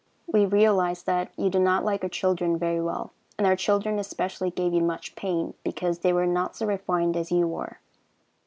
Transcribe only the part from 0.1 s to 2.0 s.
We realize that you do not